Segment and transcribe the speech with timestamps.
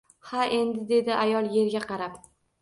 [0.27, 0.85] Ha endi…
[0.93, 2.19] dedi ayol yerga qarab